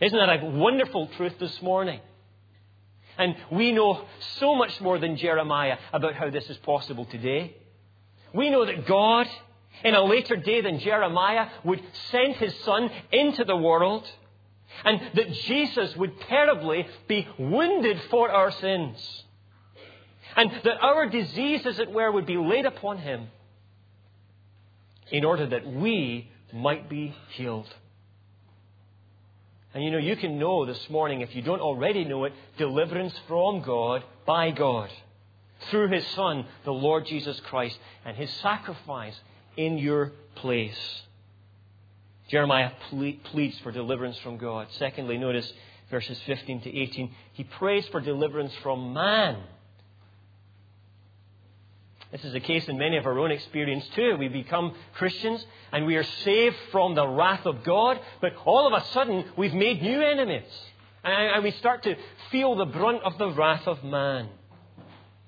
[0.00, 2.00] Isn't that a wonderful truth this morning?
[3.18, 4.04] And we know
[4.40, 7.54] so much more than Jeremiah about how this is possible today.
[8.34, 9.28] We know that God,
[9.84, 14.04] in a later day than Jeremiah, would send his son into the world
[14.84, 19.24] and that Jesus would terribly be wounded for our sins.
[20.36, 23.28] And that our disease, as it were, would be laid upon him
[25.10, 27.68] in order that we might be healed.
[29.72, 33.14] And you know, you can know this morning, if you don't already know it, deliverance
[33.28, 34.90] from God by God
[35.70, 39.18] through His Son, the Lord Jesus Christ, and His sacrifice
[39.56, 41.02] in your place.
[42.28, 44.66] Jeremiah pleads for deliverance from God.
[44.78, 45.50] Secondly, notice
[45.90, 47.10] verses 15 to 18.
[47.34, 49.36] He prays for deliverance from man.
[52.10, 54.16] This is the case in many of our own experience too.
[54.18, 58.72] We become Christians and we are saved from the wrath of God, but all of
[58.72, 60.50] a sudden we've made new enemies.
[61.04, 61.96] And we start to
[62.32, 64.28] feel the brunt of the wrath of man.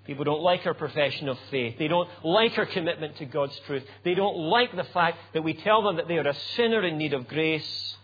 [0.09, 1.77] People don't like our profession of faith.
[1.79, 3.85] They don't like our commitment to God's truth.
[4.07, 6.97] They don't like the fact that we tell them that they are a sinner in
[6.97, 7.95] need of grace.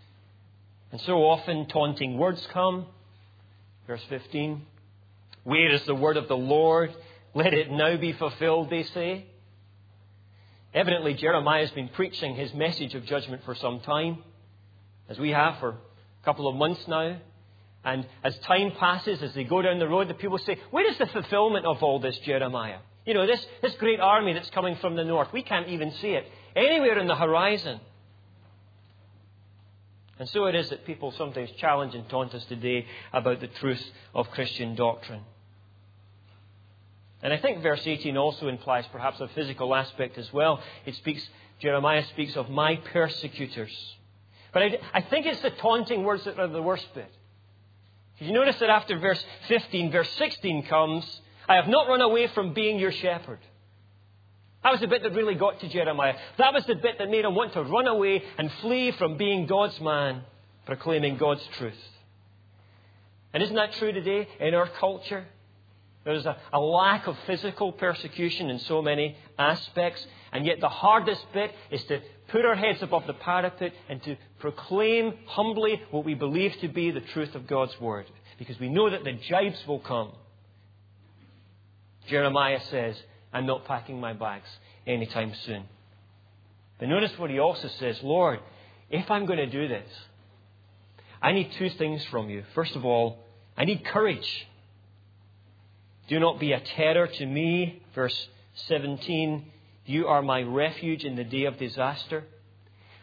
[0.91, 2.85] And so often taunting words come.
[3.87, 4.61] Verse 15
[5.45, 6.93] Where is the word of the Lord?
[7.33, 9.25] Let it now be fulfilled, they say.
[10.75, 14.19] Evidently, Jeremiah has been preaching his message of judgment for some time,
[15.09, 17.17] as we have for a couple of months now.
[17.85, 20.97] And as time passes, as they go down the road, the people say, Where is
[20.97, 22.79] the fulfillment of all this, Jeremiah?
[23.05, 26.09] You know, this, this great army that's coming from the north, we can't even see
[26.09, 27.79] it anywhere in the horizon.
[30.17, 33.83] And so it is that people sometimes challenge and taunt us today about the truth
[34.15, 35.21] of Christian doctrine.
[37.21, 40.61] And I think verse 18 also implies perhaps a physical aspect as well.
[40.85, 41.27] It speaks,
[41.59, 43.95] Jeremiah speaks of my persecutors.
[44.53, 47.11] But I, I think it's the taunting words that are the worst bit.
[48.19, 52.27] Did you notice that after verse 15, verse 16 comes, I have not run away
[52.27, 53.39] from being your shepherd.
[54.63, 56.15] That was the bit that really got to Jeremiah.
[56.37, 59.45] That was the bit that made him want to run away and flee from being
[59.45, 60.23] God's man,
[60.65, 61.73] proclaiming God's truth.
[63.33, 65.27] And isn't that true today in our culture?
[66.05, 71.25] There's a, a, lack of physical persecution in so many aspects, and yet the hardest
[71.33, 76.13] bit is to put our heads above the parapet and to proclaim humbly what we
[76.13, 78.05] believe to be the truth of God's Word,
[78.37, 80.11] because we know that the jibes will come.
[82.07, 82.95] Jeremiah says,
[83.33, 84.47] I'm not packing my bags
[84.85, 85.63] anytime soon.
[86.77, 88.39] But notice what he also says Lord,
[88.91, 89.89] if I'm going to do this,
[91.19, 92.43] I need two things from you.
[92.53, 93.25] First of all,
[93.57, 94.47] I need courage.
[96.07, 97.81] Do not be a terror to me.
[97.93, 98.27] Verse
[98.67, 99.45] 17
[99.85, 102.23] You are my refuge in the day of disaster.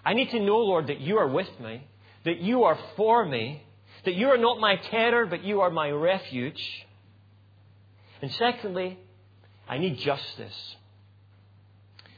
[0.05, 1.87] I need to know, Lord, that you are with me,
[2.25, 3.62] that you are for me,
[4.05, 6.62] that you are not my terror, but you are my refuge.
[8.21, 8.99] And secondly,
[9.69, 10.77] I need justice.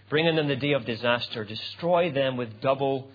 [0.09, 3.09] Bring in the day of disaster, destroy them with double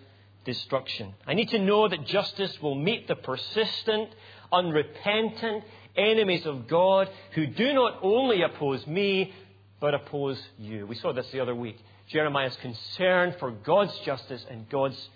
[0.45, 1.13] destruction.
[1.27, 4.09] I need to know that justice will meet the persistent,
[4.51, 5.63] unrepentant
[5.95, 9.33] enemies of God who do not only oppose me,
[9.79, 10.85] but oppose you.
[10.85, 11.77] We saw this the other week.
[12.09, 15.09] Jeremiah's concern for God's justice and God's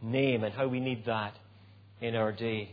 [0.00, 1.34] name and how we need that
[2.00, 2.70] in our day.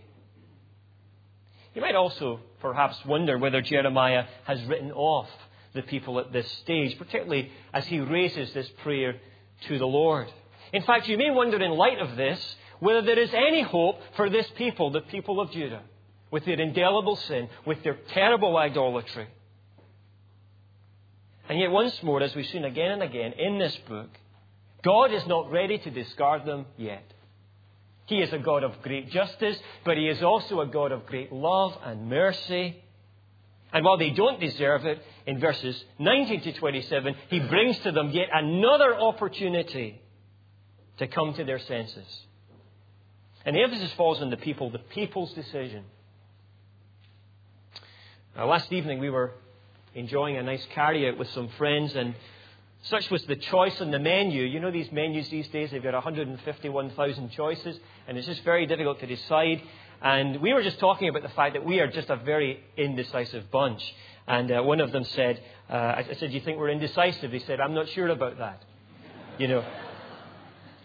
[1.74, 5.30] You might also perhaps wonder whether Jeremiah has written off
[5.74, 9.16] the people at this stage, particularly as he raises this prayer
[9.68, 10.32] to the Lord.
[10.72, 14.30] In fact, you may wonder in light of this whether there is any hope for
[14.30, 15.82] this people, the people of Judah,
[16.34, 19.28] with their indelible sin, with their terrible idolatry.
[21.48, 24.10] And yet, once more, as we've seen again and again in this book,
[24.84, 27.04] God is not ready to discard them yet.
[28.08, 31.32] He is a God of great justice, but He is also a God of great
[31.32, 32.84] love and mercy.
[33.72, 38.10] And while they don't deserve it, in verses 19 to 27, He brings to them
[38.10, 40.02] yet another opportunity
[40.98, 42.26] to come to their senses.
[43.46, 45.84] And the emphasis falls on the people, the people's decision.
[48.36, 49.32] Now, last evening we were
[49.94, 52.16] enjoying a nice carry out with some friends, and
[52.82, 54.42] such was the choice on the menu.
[54.44, 59.00] You know these menus these days, they've got 151,000 choices, and it's just very difficult
[59.02, 59.62] to decide.
[60.02, 63.52] And we were just talking about the fact that we are just a very indecisive
[63.52, 63.84] bunch.
[64.28, 67.32] And uh, one of them said, uh, I said, Do you think we're indecisive?
[67.32, 68.64] He said, I'm not sure about that.
[69.38, 69.66] You know.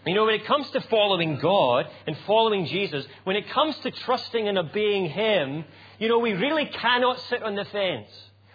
[0.05, 3.91] You know, when it comes to following God and following Jesus, when it comes to
[3.91, 5.65] trusting and obeying Him,
[5.99, 8.09] you know, we really cannot sit on the fence.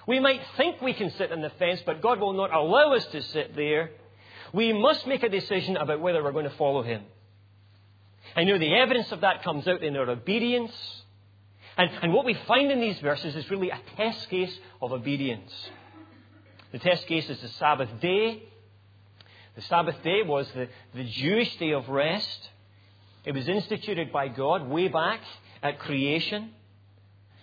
[0.07, 3.05] We might think we can sit on the fence, but God will not allow us
[3.07, 3.91] to sit there.
[4.53, 7.03] We must make a decision about whether we're going to follow Him.
[8.37, 10.73] I know the evidence of that comes out in our obedience.
[11.77, 15.53] And, and what we find in these verses is really a test case of obedience.
[16.73, 18.43] The test case is the Sabbath day.
[19.57, 22.49] The Sabbath day was the, the Jewish day of rest.
[23.25, 25.21] It was instituted by God way back
[25.63, 26.51] at creation.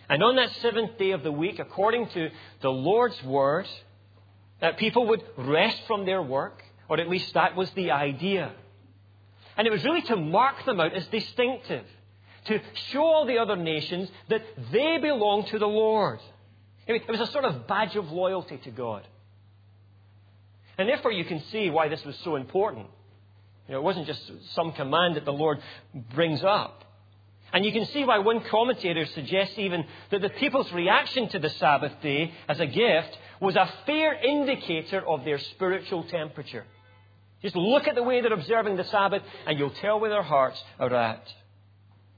[0.09, 2.29] And on that seventh day of the week, according to
[2.61, 3.67] the Lord's word,
[4.59, 8.51] that people would rest from their work, or at least that was the idea.
[9.57, 11.85] And it was really to mark them out as distinctive,
[12.45, 12.59] to
[12.91, 16.19] show all the other nations that they belong to the Lord.
[16.87, 19.07] It was a sort of badge of loyalty to God.
[20.77, 22.87] And therefore, you can see why this was so important.
[23.67, 24.21] You know, it wasn't just
[24.53, 25.59] some command that the Lord
[26.13, 26.85] brings up.
[27.53, 31.49] And you can see why one commentator suggests even that the people's reaction to the
[31.49, 36.65] Sabbath day as a gift was a fair indicator of their spiritual temperature.
[37.41, 40.61] Just look at the way they're observing the Sabbath, and you'll tell where their hearts
[40.79, 41.27] are at.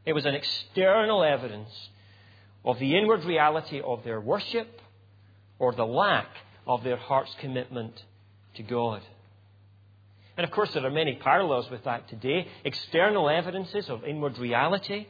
[0.06, 1.70] It was an external evidence
[2.66, 4.82] of the inward reality of their worship
[5.60, 6.28] or the lack
[6.68, 8.04] of their heart's commitment
[8.56, 9.01] to God.
[10.38, 15.08] And of course, there are many parallels with that today external evidences of inward reality.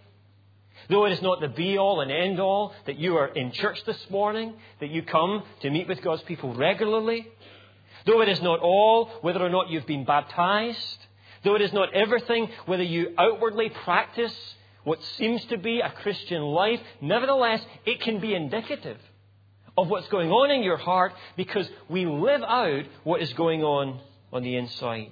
[0.90, 3.84] Though it is not the be all and end all that you are in church
[3.86, 7.28] this morning, that you come to meet with God's people regularly,
[8.06, 10.98] though it is not all whether or not you've been baptized,
[11.44, 14.36] though it is not everything whether you outwardly practice
[14.84, 18.98] what seems to be a Christian life, nevertheless, it can be indicative
[19.78, 24.00] of what's going on in your heart because we live out what is going on
[24.32, 25.12] on the inside.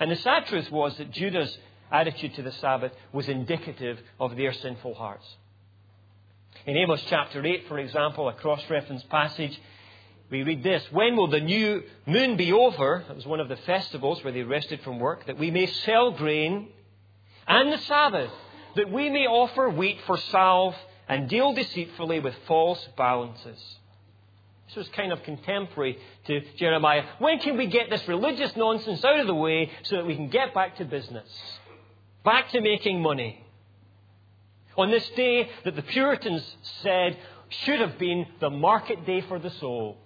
[0.00, 1.56] And the sad truth was that Judah's
[1.90, 5.26] attitude to the Sabbath was indicative of their sinful hearts.
[6.66, 9.58] In Amos chapter 8, for example, a cross reference passage,
[10.30, 13.04] we read this When will the new moon be over?
[13.08, 16.10] It was one of the festivals where they rested from work, that we may sell
[16.12, 16.68] grain,
[17.46, 18.30] and the Sabbath,
[18.76, 20.74] that we may offer wheat for salve
[21.08, 23.58] and deal deceitfully with false balances.
[24.66, 27.04] This was kind of contemporary to Jeremiah.
[27.18, 30.28] When can we get this religious nonsense out of the way so that we can
[30.28, 31.28] get back to business?
[32.22, 33.42] Back to making money?
[34.76, 36.44] On this day that the Puritans
[36.82, 37.16] said
[37.48, 39.96] should have been the market day for the soul.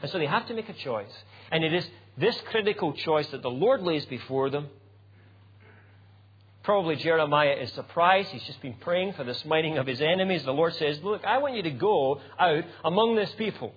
[0.00, 1.12] And so they have to make a choice.
[1.52, 1.86] And it is
[2.16, 4.68] this critical choice that the Lord lays before them.
[6.66, 8.30] Probably Jeremiah is surprised.
[8.30, 10.44] He's just been praying for the smiting of his enemies.
[10.44, 13.72] The Lord says, Look, I want you to go out among this people.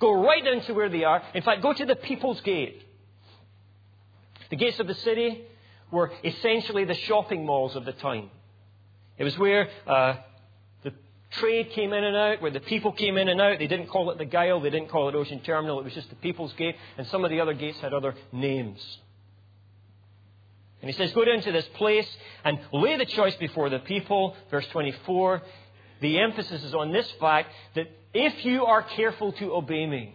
[0.00, 1.22] Go right down to where they are.
[1.34, 2.82] In fact, go to the people's gate.
[4.48, 5.42] The gates of the city
[5.90, 8.30] were essentially the shopping malls of the time.
[9.18, 10.14] It was where uh,
[10.84, 10.94] the
[11.32, 13.58] trade came in and out, where the people came in and out.
[13.58, 16.08] They didn't call it the Gyle, they didn't call it Ocean Terminal, it was just
[16.08, 18.80] the People's Gate, and some of the other gates had other names.
[20.82, 22.08] And he says, Go down to this place
[22.44, 24.36] and lay the choice before the people.
[24.50, 25.40] Verse 24.
[26.00, 30.14] The emphasis is on this fact that if you are careful to obey me,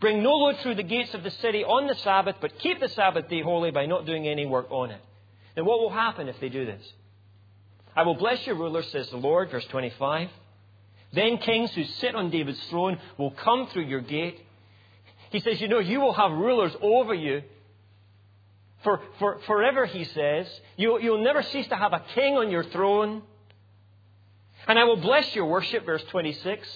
[0.00, 2.88] bring no load through the gates of the city on the Sabbath, but keep the
[2.88, 5.00] Sabbath day holy by not doing any work on it.
[5.54, 6.82] Then what will happen if they do this?
[7.94, 9.50] I will bless your rulers, says the Lord.
[9.50, 10.28] Verse 25.
[11.12, 14.40] Then kings who sit on David's throne will come through your gate.
[15.30, 17.42] He says, You know, you will have rulers over you
[18.84, 20.46] for, for forever, he says.
[20.76, 23.22] You, you'll never cease to have a king on your throne.
[24.66, 26.68] And I will bless your worship, verse 26.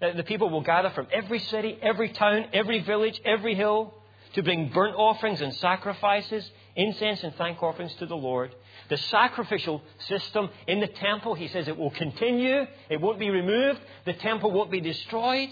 [0.00, 3.94] Uh, the people will gather from every city, every town, every village, every hill
[4.34, 8.54] to bring burnt offerings and sacrifices, incense and thank offerings to the Lord.
[8.88, 12.66] The sacrificial system in the temple, he says, it will continue.
[12.88, 13.80] It won't be removed.
[14.04, 15.50] The temple won't be destroyed.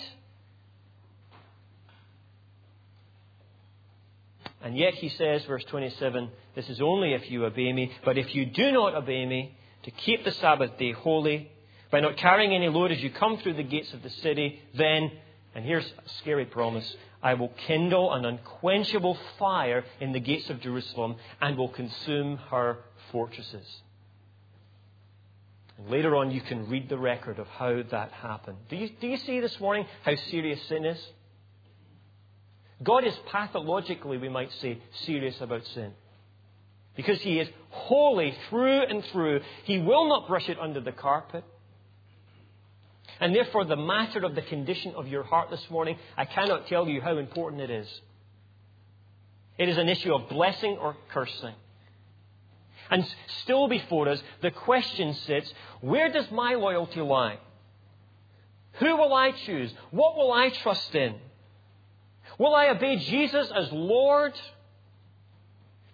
[4.63, 7.93] And yet he says, verse 27, this is only if you obey me.
[8.05, 11.51] But if you do not obey me, to keep the Sabbath day holy,
[11.91, 15.13] by not carrying any load as you come through the gates of the city, then,
[15.55, 20.61] and here's a scary promise, I will kindle an unquenchable fire in the gates of
[20.61, 22.79] Jerusalem and will consume her
[23.13, 23.67] fortresses.
[25.79, 28.59] And later on, you can read the record of how that happened.
[28.69, 30.99] Do you, do you see this morning how serious sin is?
[32.83, 35.93] God is pathologically, we might say, serious about sin.
[36.95, 39.41] Because He is holy through and through.
[39.65, 41.45] He will not brush it under the carpet.
[43.21, 46.87] And therefore, the matter of the condition of your heart this morning, I cannot tell
[46.87, 47.89] you how important it is.
[49.59, 51.55] It is an issue of blessing or cursing.
[52.91, 53.07] And
[53.43, 57.39] still before us, the question sits where does my loyalty lie?
[58.75, 59.73] Who will I choose?
[59.91, 61.17] What will I trust in?
[62.39, 64.33] Will I obey Jesus as Lord?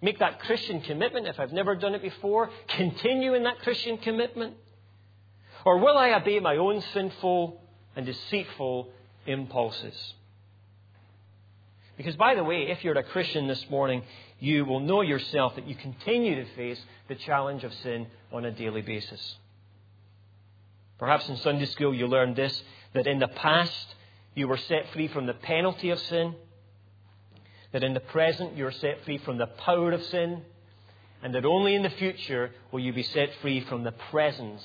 [0.01, 2.49] Make that Christian commitment if I've never done it before?
[2.67, 4.55] Continue in that Christian commitment?
[5.65, 7.61] Or will I obey my own sinful
[7.95, 8.89] and deceitful
[9.25, 10.13] impulses?
[11.95, 14.03] Because, by the way, if you're a Christian this morning,
[14.39, 18.51] you will know yourself that you continue to face the challenge of sin on a
[18.51, 19.37] daily basis.
[20.97, 22.63] Perhaps in Sunday school you learned this
[22.93, 23.95] that in the past
[24.35, 26.35] you were set free from the penalty of sin.
[27.71, 30.41] That in the present you are set free from the power of sin.
[31.21, 34.63] And that only in the future will you be set free from the presence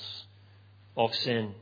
[0.97, 1.53] of sin.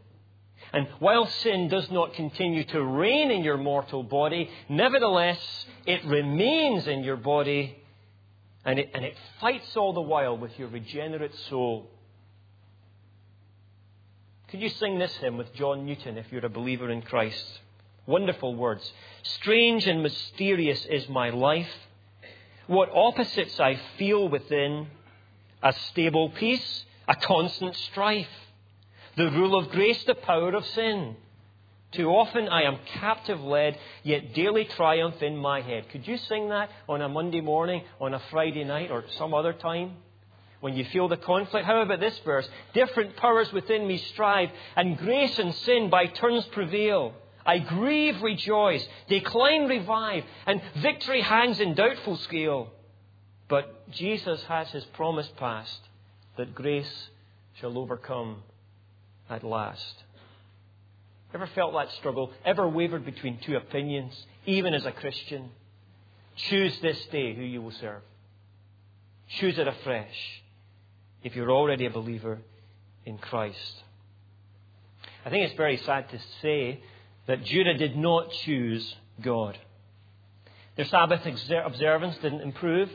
[0.74, 5.40] And while sin does not continue to reign in your mortal body, nevertheless,
[5.86, 7.78] it remains in your body
[8.66, 11.90] and it, and it fights all the while with your regenerate soul.
[14.50, 17.46] Could you sing this hymn with John Newton if you're a believer in Christ?
[18.08, 18.90] Wonderful words.
[19.22, 21.70] Strange and mysterious is my life.
[22.68, 24.88] What opposites I feel within
[25.62, 28.28] a stable peace, a constant strife,
[29.18, 31.18] the rule of grace, the power of sin.
[31.92, 35.90] Too often I am captive led, yet daily triumph in my head.
[35.90, 39.54] Could you sing that on a Monday morning, on a Friday night, or some other
[39.54, 39.98] time?
[40.62, 41.66] When you feel the conflict?
[41.66, 42.48] How about this verse?
[42.74, 47.14] Different powers within me strive, and grace and sin by turns prevail.
[47.48, 52.74] I grieve, rejoice, decline, revive, and victory hangs in doubtful scale.
[53.48, 55.80] But Jesus has his promise passed
[56.36, 57.10] that grace
[57.60, 58.44] shall overcome
[59.30, 60.04] at last.
[61.34, 62.32] Ever felt that struggle?
[62.46, 64.14] Ever wavered between two opinions,
[64.46, 65.50] even as a Christian?
[66.36, 68.02] Choose this day who you will serve.
[69.40, 70.44] Choose it afresh
[71.24, 72.40] if you're already a believer
[73.06, 73.84] in Christ.
[75.26, 76.82] I think it's very sad to say
[77.28, 79.58] that Judah did not choose God.
[80.76, 82.90] Their Sabbath observance didn't improve.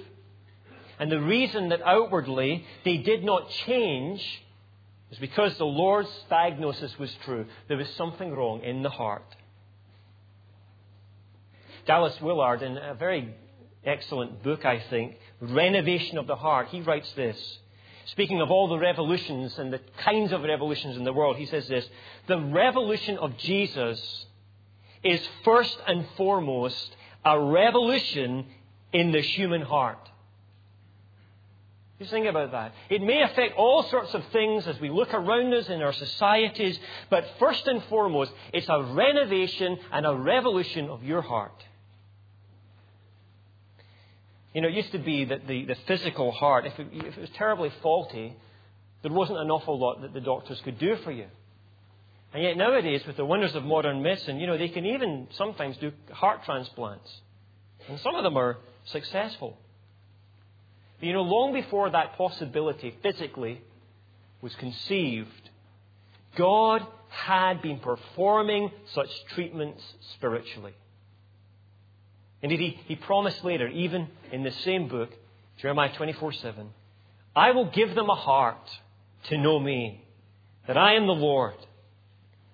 [0.98, 4.22] And the reason that outwardly they did not change
[5.10, 7.46] was because the Lord's diagnosis was true.
[7.68, 9.24] There was something wrong in the heart.
[11.86, 13.34] Dallas Willard, in a very
[13.84, 17.58] excellent book, I think, Renovation of the Heart, he writes this.
[18.06, 21.68] Speaking of all the revolutions and the kinds of revolutions in the world, he says
[21.68, 21.88] this
[22.26, 24.26] The revolution of Jesus
[25.04, 28.46] is first and foremost a revolution
[28.92, 30.08] in the human heart.
[31.98, 32.74] Just think about that.
[32.90, 36.76] It may affect all sorts of things as we look around us in our societies,
[37.08, 41.54] but first and foremost, it's a renovation and a revolution of your heart.
[44.54, 47.20] You know, it used to be that the, the physical heart, if it, if it
[47.20, 48.36] was terribly faulty,
[49.02, 51.26] there wasn't an awful lot that the doctors could do for you.
[52.34, 55.76] And yet nowadays, with the wonders of modern medicine, you know, they can even sometimes
[55.78, 57.10] do heart transplants.
[57.88, 59.58] And some of them are successful.
[60.98, 63.60] But you know, long before that possibility physically
[64.40, 65.50] was conceived,
[66.36, 69.82] God had been performing such treatments
[70.14, 70.74] spiritually.
[72.42, 75.10] Indeed, he, he promised later, even in the same book,
[75.58, 76.68] Jeremiah 24 7,
[77.34, 78.68] I will give them a heart
[79.28, 80.04] to know me,
[80.66, 81.54] that I am the Lord.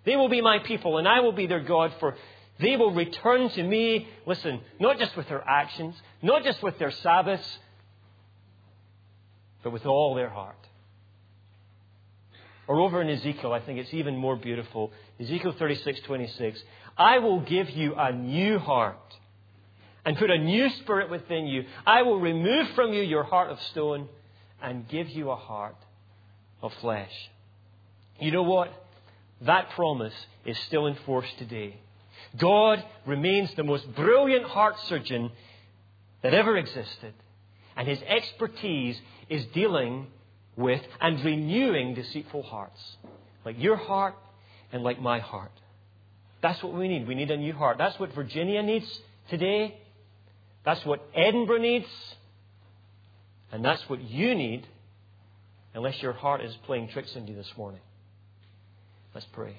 [0.04, 2.16] They will be my people, and I will be their God, for
[2.60, 6.90] they will return to me, listen, not just with their actions, not just with their
[6.90, 7.58] Sabbaths,
[9.62, 10.56] but with all their heart.
[12.66, 14.92] Or over in Ezekiel, I think it's even more beautiful.
[15.18, 16.62] Ezekiel 36, 26.
[16.98, 18.98] I will give you a new heart
[20.04, 21.64] and put a new spirit within you.
[21.86, 24.08] I will remove from you your heart of stone
[24.62, 25.76] and give you a heart
[26.62, 27.12] of flesh.
[28.20, 28.72] You know what?
[29.42, 31.76] That promise is still in force today.
[32.36, 35.30] God remains the most brilliant heart surgeon
[36.22, 37.14] that ever existed,
[37.76, 40.08] and his expertise is dealing
[40.56, 42.80] with and renewing deceitful hearts,
[43.44, 44.16] like your heart
[44.72, 45.52] and like my heart.
[46.42, 47.06] That's what we need.
[47.06, 47.78] We need a new heart.
[47.78, 49.78] That's what Virginia needs today.
[50.64, 51.86] That's what Edinburgh needs.
[53.50, 54.66] And that's what you need,
[55.74, 57.80] unless your heart is playing tricks on you this morning.
[59.14, 59.58] Let's pray.